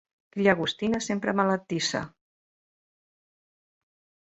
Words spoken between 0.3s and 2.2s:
Cria agostina, sempre malaltissa.